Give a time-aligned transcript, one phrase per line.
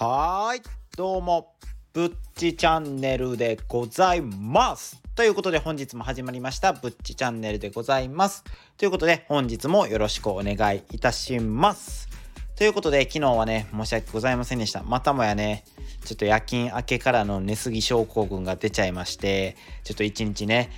[0.00, 0.62] はーい、
[0.96, 1.54] どうも、
[1.92, 5.02] ぶっちチャンネルでございます。
[5.16, 8.44] ということで本日も始まりました、ぶっちチャンネルでございます。
[8.76, 12.08] ということで本日もよろしくお願いいたします。
[12.54, 14.84] ということで昨日はね、申し訳ございませんでした。
[14.84, 15.64] またもやね、
[16.04, 20.70] ちょっと夜勤明けからの寝過ぎ症候群が出ちゃいまして、ちょっと一日ね、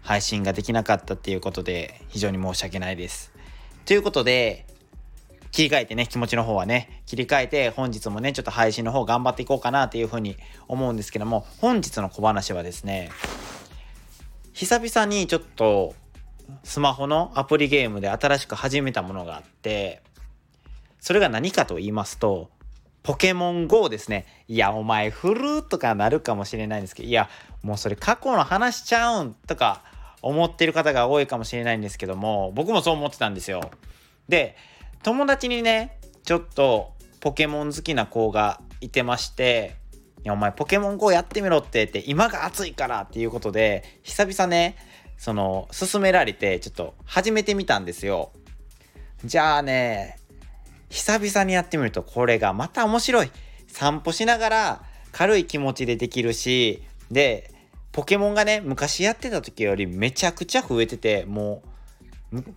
[0.00, 3.32] 配信ができなかったっていうことで非常に申し訳ないです。
[3.84, 4.64] ということで、
[5.52, 10.36] 切り替えてね、気持ちの方はね、切り替えて、本日もね、ちょっと配信の方頑張っていこうかなっていうふうに
[10.68, 13.10] 思うんですけども、本日の小話はですね、
[14.52, 15.94] 久々にちょっと、
[16.64, 20.02] スマホのアプリゲームで新しく始めたものがあって、
[21.00, 22.50] それが何かと言いますと、
[23.02, 24.26] ポケモン GO ですね。
[24.46, 27.28] いや、お前、フルーとかなるかもしれないんですけど、いや、
[27.62, 29.82] もうそれ過去の話ちゃうんとか
[30.22, 33.70] 思ってる方が多いかもしれないんですけども、僕もそう思ってたんですよ。
[34.28, 34.56] で、
[35.02, 39.76] 友達にねちょっとポケモン好きな子がいてまして
[40.24, 44.76] 「いやお前ポケモン GO やってみろって」って今が暑いからっていうことで久々ね
[45.16, 48.32] その勧められてちょっと始めてみたんですよ。
[49.24, 50.18] じゃあね
[50.88, 53.30] 久々にやってみるとこれがまた面白い。
[53.68, 57.54] 散歩しながら軽い気持ちでできるしで
[57.92, 61.68] ポケモンがね昔やってた時よりめちゃくちゃ増えててもう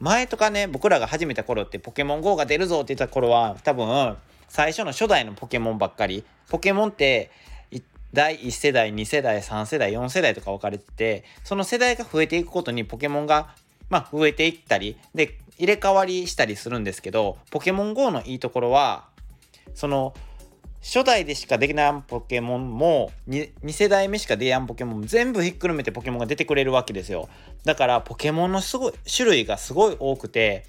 [0.00, 4.16] 前とかね僕らが始めた頃ってポケモン GO が出るぞって言った頃は多分
[4.48, 6.24] 最初の初代のポケモンばっかり。
[6.50, 7.30] ポケモンって
[8.12, 13.54] 第1世代2世代3世代4世代とか分かれててその世代が増えていくことにポケモンが
[13.88, 19.08] まあ増えていったりで入れ替わりしたりするんですけどポケモン GO のいいところは
[19.74, 20.12] その
[20.82, 27.28] 初代でしかできないポケモンも 2, 2世代目しか出やんポケモンも全部ひっくるめてポケモンが出てくれるわけですよ。
[27.64, 30.66] だからポケモンのすごい種類がすごい多くて、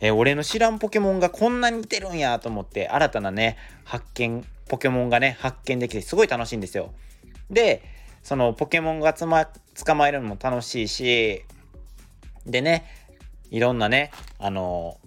[0.00, 6.92] えー俺の知らんポケモンがこんなに似てるんやと思って新たなね発見ポケモンがね発見できてすごい楽しいんですよ。
[7.50, 7.82] で
[8.22, 9.48] そのポケモンがつ、ま、
[9.84, 11.42] 捕まえるのも楽しいし
[12.44, 12.84] でね
[13.50, 14.98] いろんなねあの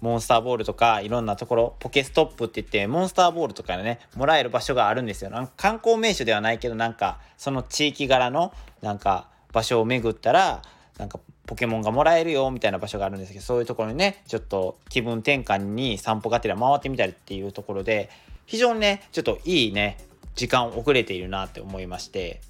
[0.00, 5.30] モンスターボールとかいろんなところポケストップって言ってモンスターボールとかねもらえる場所があるんですよ。
[5.30, 8.52] なんか観光名所ではないけどなんかその地域柄の
[8.82, 10.62] なんか場所を巡ったら
[10.98, 18.10] なんかポケモンがもらえるよみたいな場所があるんですけどそういうところにねちょっと気分転換に散歩がてら回ってみたりっていうところで
[18.46, 19.98] 非常にねちょっといいね
[20.34, 22.40] 時間遅れているなって思いまして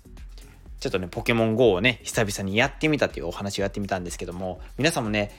[0.81, 5.31] ちょっとねポケモン GO をね久々にやってみたっていうお話をやってみたんですけども皆さんもね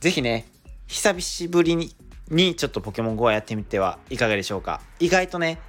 [0.00, 0.46] 是非ね
[0.90, 1.94] 久しぶりに
[2.30, 4.80] にちょっとポケモン GO をやってみてはいかがでしょうか？
[4.98, 5.60] 意外とね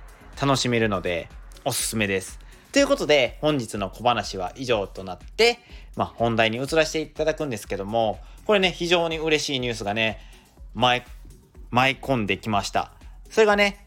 [0.41, 1.29] 楽しめるので
[1.63, 2.39] おすすめです。
[2.71, 5.59] ということで本日の小話は以上となって、
[5.95, 10.19] まあ、本題に移らせていただくんですけどもこれね非常に嬉しいニュースがね
[10.73, 11.03] 舞
[11.69, 12.91] 舞い込んできました。
[13.29, 13.85] それがね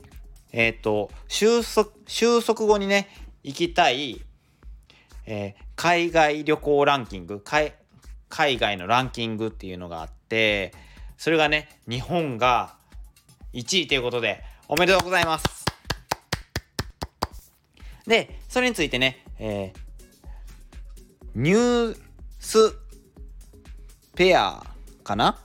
[0.53, 3.09] えっ、と収束収束後にね
[3.43, 4.23] 行きたい、
[5.27, 7.73] えー海外旅行ランキング海
[8.31, 10.73] 外のランキングっていうのがあって
[11.25, 12.75] それがね日本が
[13.55, 15.65] 1位ということでおめでとうございます。
[18.07, 19.81] でそれについてね、えー
[21.35, 21.99] ニュー
[22.39, 22.77] ス
[24.15, 24.63] ペア
[25.03, 25.39] かな？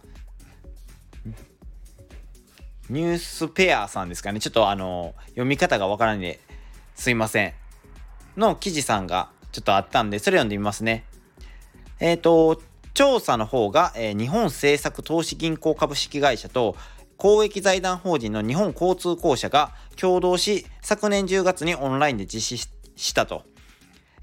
[2.90, 4.42] ニュースペアさんですかね。
[4.42, 6.42] ちょっとあの読み方がわからないんで
[6.94, 7.54] すいません。
[8.36, 11.06] の記事さんがちょっとあったんでそれ読んでみますね。
[12.02, 12.62] えっ、と
[13.00, 16.76] 調査の方が、えー日本政策投資銀行株式会社と
[17.16, 23.44] 公益財団法人の日本交通公社が共同し昨年10月にオンラインで実施したと、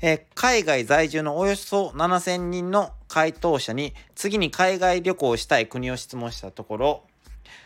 [0.02, 7.02] えー海外在住のおよそ7000人の回答者に次に海外旅行をしたい国を質問したところ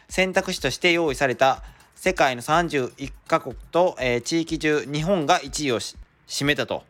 [0.08, 1.64] 選択肢として用意された
[1.96, 6.84] 世界の31カ国と、えー地域中日本が1位を占めたと。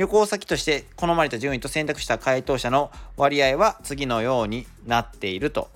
[0.00, 5.68] 旅行先として好まれた順位と選択した回答者の割合は次のようになっていると。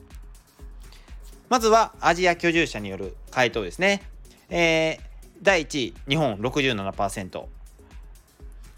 [1.51, 4.03] まずはアジア居住者による回答ですね、
[4.49, 7.45] えー第1位日本67%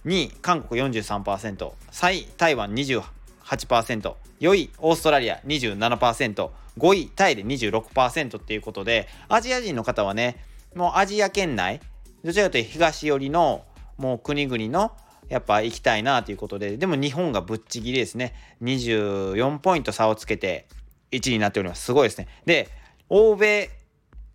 [0.05, 10.43] 2位韓国43%、3位台湾28%、4位オーストラリア27%、5位タイで26%っていうことで、アジア人の方はね、
[10.75, 11.81] もうアジア圏内、
[12.25, 13.65] どちらかというと東寄りの
[13.97, 14.91] もう国々の
[15.29, 20.67] やっぱ行きたいなということで、でも日本がぶっちぎりですね、24ポイント差をつけて
[21.13, 21.85] 1位になっております。
[21.85, 22.29] すごいですね。
[22.45, 22.69] で、
[23.09, 23.71] 欧米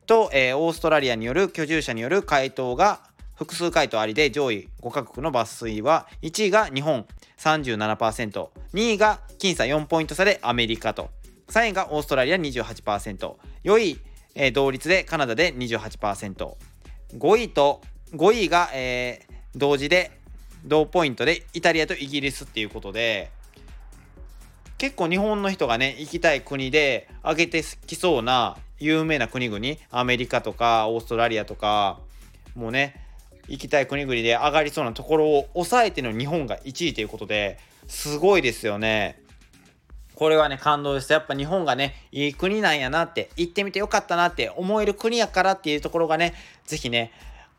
[0.06, 3.02] と、えーオーストラリアによる居住者による回答が
[3.36, 11.10] 複数回答ありで上位5カ国の抜粋は1位が日本 37%2 位が僅差4ポイント差でアメリカと。
[11.48, 14.00] 3位がオーストラリア 28%4 位、
[14.36, 16.56] えー同率でカナダで28%、
[17.18, 17.82] 5位と
[18.14, 20.21] 5位が、えー、同時で
[20.66, 23.32] 同ポイントでイタリアとイギリスっていうことで
[24.78, 32.00] 結構日本の人がね行きたい国で挙げてきそうな有名な国々アメリカとかオーストラリアとか
[32.56, 32.96] もうね
[33.48, 39.22] 行きたい国々で上がりそうなところを抑えての日本が1位ということですごいですよね。
[40.16, 46.36] これはね感動ですやっぱ日本がねいい国なんやなって行ってみてよかったなって思える国やからっていうところがね
[46.66, 47.12] 是非ね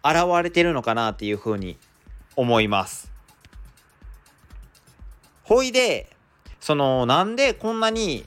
[0.04, 1.76] 現れてるのかなっていうふうに
[2.36, 3.10] 思います。
[5.44, 6.08] ほいで
[6.60, 8.24] そのなんでこんなに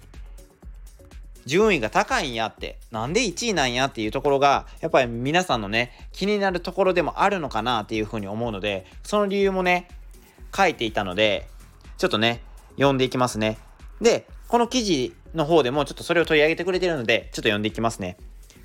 [1.45, 9.87] 順位が高いんやってなんで1位なんやっていうところがやっぱり皆さんのね気になるところでもあるのかなっていうふうに思うのでその理由もね
[10.55, 11.47] 書いていたので
[11.97, 12.41] ちょっとね
[12.75, 13.57] 読んでいきますね
[14.01, 18.17] でこの記事の方でもちょっとそれを取り上げてくれてるのでちょっと読んでいきますね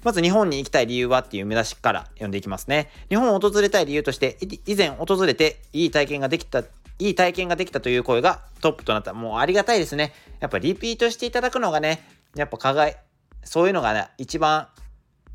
[0.02, 2.90] まず日本に行きたい理由はっていう目指しから読んでいきますね。
[3.08, 9.12] 日本を訪れたい理由として、以前訪れていい体験ができた、いい体験ができたという声がトップとなった。
[9.12, 10.12] もうありがたいですね。
[10.40, 12.02] やっぱリピートしていただくのがね、
[12.34, 12.96] やっぱ課外、
[13.44, 14.68] そういうのがね、一番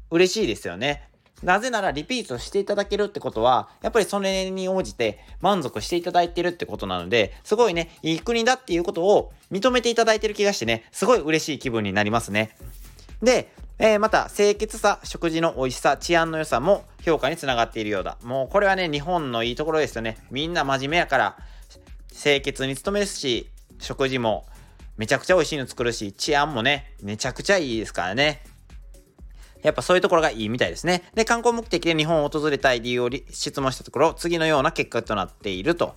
[0.10, 1.10] 嬉しいですよね。
[1.44, 12.56] なぜならリピートしていただけるってことは、やっぱりそれに応じて満足していただいてるってことなので、すごいね、いい国だっていうことを認めていただいてる気がしてね、すごい嬉しい気分になりますね。
[13.22, 18.18] で、えー、また、清潔さ、食事の美味しさ、治安の良さも評価につながっているようだ。
[18.24, 20.18] もうこれはね、日本のいいところですよね。
[20.32, 21.38] みんな真面目やから、
[22.10, 23.50] 清潔に努めるし、
[23.80, 24.46] 食事も
[24.96, 28.44] めちゃくちゃ美味しいの作るし、治安もね、めちゃくちゃいいですからね。
[29.62, 31.04] やっぱそういうところがいいみたいですね。
[31.14, 35.96] で、観光目的で日本を訪れたい理由を質問したところ、次のような結果となっていると。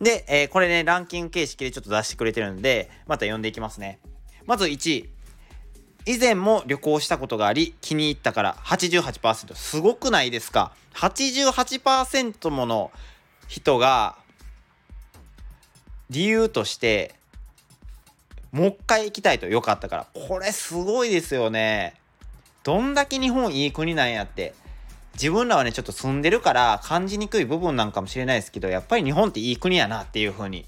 [0.00, 4.00] で、えー、これね、ランキング形式でちょっと出してくれてるんで、また読んでいきますね。
[4.46, 5.10] まず1位。
[6.06, 12.90] 以前も旅行したことがあり気に入ったから88%すごくないですか？88%もの
[13.46, 14.16] 人が
[16.08, 17.14] 理由として
[18.52, 19.46] もう一回行きたいと。
[19.46, 20.06] よかったから。
[20.12, 21.94] これすごいですよね。
[22.64, 24.54] どんだけ日本いい国なんやって。
[25.14, 30.64] 自分らはねちょっと住んでるから感じにくい部分なんかもしれないですけどやっぱり日本っていい国やなっていう風に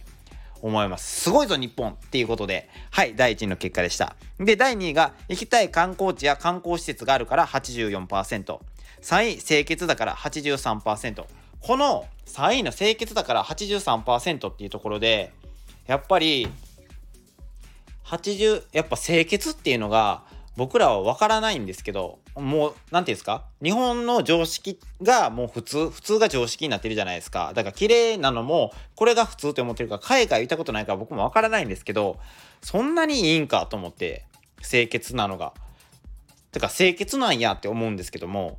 [0.62, 1.22] 思います。
[1.22, 4.16] すごいぞ日本っていうことで、はい、第1位の結果でした。
[4.38, 8.58] で、第2位が、行きたい観光地や観光施設があるから84%。
[9.02, 11.24] 3位、清潔だから83%。
[11.60, 15.32] この3位の清潔だから83%っていうところで、
[15.86, 16.48] やっぱり、
[18.04, 20.22] 80、やっぱ清潔っていうのが、
[20.56, 23.44] 僕らは分からないんですけどもう何て言うんですか？
[23.62, 32.18] 日本の常識がもう普通普通が常識になってるじゃないですかだから綺麗なのもこれが普通って思ってるから海外行ったことないから僕も分からないんですけど
[32.60, 34.26] そんなにいいんかと思って
[34.62, 35.54] 清潔なのが
[36.52, 38.58] てか清潔なんやって思うんですけども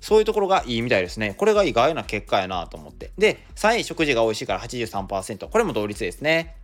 [0.00, 1.32] そういうところがいいみたいですね。
[1.32, 3.12] これが意外な結果やなと思って。
[3.16, 5.48] で、3位、食事が美味しいから83%。
[5.48, 6.56] これも同率ですね。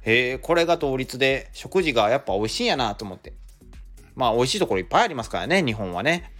[0.00, 3.34] へえ、これが同率で、食事がやっぱ美味しいんやなと思って。
[4.16, 6.32] まあ美味しいところいっぱいありますからね、日本はね。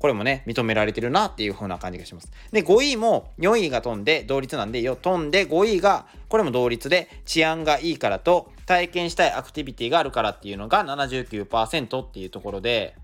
[0.00, 2.32] これもね、認められてるなっていう風な感じがします。
[2.52, 12.96] で、5位も4位が飛んで同率なんで、よ飛んで5位が、これも同率で治安がいいからと体験したいアクティビティがあるからっていうのが79%っていうところで、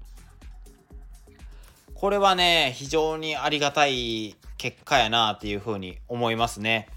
[1.93, 6.89] これはね、非常にありがたい結果やなっていう風に思いますね。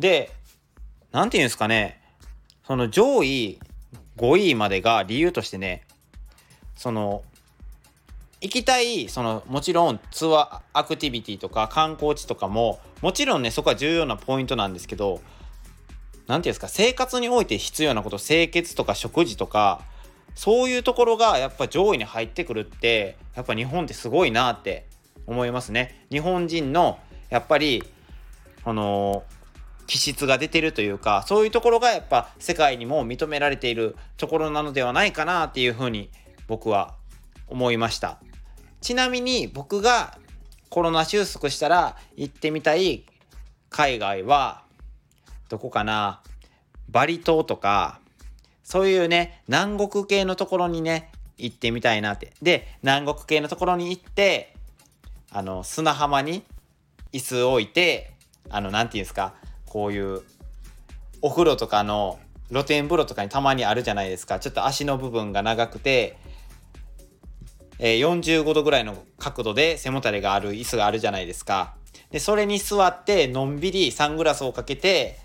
[0.00, 0.32] で、
[1.12, 2.02] なんて言うんですかね、
[2.66, 3.60] その上位
[4.16, 5.86] 5位までが理由としてね、
[6.80, 7.22] その
[8.40, 19.82] 行きたいそのもちろんツアーアクティビティとか観光地とかももちろんねそこは重要なポイントなんですけど何て言うんですか生活において必要なこと清潔とか食事とか
[20.34, 24.86] そういうところがやっぱ上位に入ってくるってやっぱ日本ってすごいなって
[25.26, 26.06] 思いますね。
[26.10, 27.84] 日本人のやっぱり
[28.64, 29.22] あの
[29.86, 36.08] 気質が出てるというかそういうところがやっぱ世界にも認められているところなのではないかなっていうふうに
[36.50, 36.96] 僕は
[37.46, 38.18] 思いました。
[38.80, 40.18] ちなみに僕が
[40.68, 43.04] コロナ収束したら行ってみたい
[43.68, 44.64] 海外は
[45.48, 46.22] どこかな？
[46.88, 48.00] バリ島とか
[48.64, 52.32] そういうね南国系のところにね行ってみたいなって。
[52.42, 54.56] で南国系のところに行って
[55.30, 56.42] あの砂浜に
[57.12, 58.12] 椅子を置いて
[58.48, 59.34] あの何て言うんですか？
[59.66, 60.22] こういう
[61.22, 64.40] お風呂とかの露天風呂とかにたまにあるじゃないですか。
[64.40, 66.18] ちょっと足の部分が長くて
[67.82, 71.74] え、45度ぐらいの角度で背もたれがある椅子があるじゃないですか。
[72.10, 75.18] で、それに座ってのんびりサングラスをかけて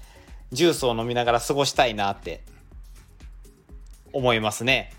[0.54, 2.44] ジュースを飲みながら過ごしたいなって
[4.14, 4.94] 思いますね。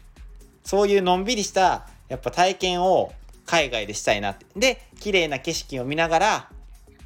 [0.64, 3.12] そういうのんびりしたやっぱ体験を
[3.46, 4.44] 海外でしたいなって。
[4.54, 6.50] で、綺麗な景色を見ながら、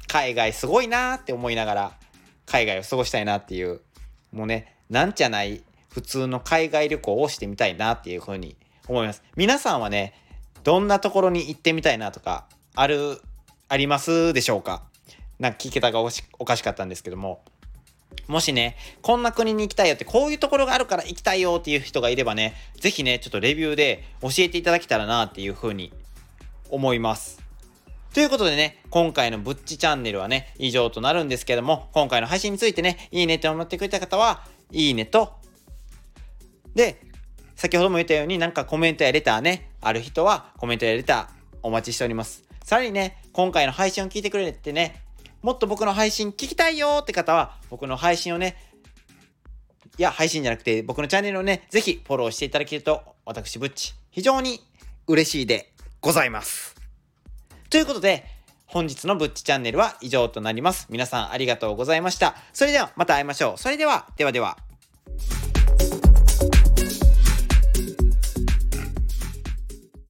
[0.07, 1.91] 海外すごいなって思いながら、
[2.45, 3.79] 海外を過ごしたいなっていう、
[4.33, 9.23] もうね、なんじゃない普通の海外旅行をしてみたいなっていうふうに思います。
[9.37, 10.13] 皆さんはね、
[10.63, 13.21] どんなところに行ってみたいなとか、ある、
[13.67, 14.83] ありますでしょうか？
[15.39, 17.43] なんか聞けたがおかしかったんですけども、
[18.27, 25.91] もしね、こんな国に行きたいよって、こういうところがあるから行きたいよっていう人がいればね、ぜひね、ちょっとレビューで教えていただけたらなっていうふうに
[26.69, 27.41] 思います。
[28.13, 35.33] ということでね、今回のぶっちチャンネルはね、以上となるんですけども、今回の配信についてね、いいねって思ってくれた方は、いいねと、
[36.75, 37.01] で、
[37.61, 41.27] 先ほども言ったようになんかコメントやレターね、ある人はコメントやレター
[41.61, 42.43] お待ちしております。
[42.63, 44.99] さらにね、今回の配信を聞いてくれてね、
[45.43, 48.55] もっと僕の配信聞きたいよって方は、僕の配信をね、
[49.99, 54.59] いや、配信じゃなくて、僕のチャンネルをね、ぜひフォローしていただけると、私、ぶっち、非常に
[55.05, 56.75] 嬉しいでございます。
[57.69, 58.25] ということで、
[58.65, 60.87] 本日のぶっちチャンネルは以上となります。
[60.89, 62.33] 皆さんありがとうございました。
[62.53, 63.59] それではまた会いましょう。
[63.59, 64.57] それでは、ではでは。